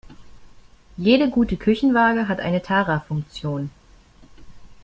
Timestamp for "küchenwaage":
1.57-2.27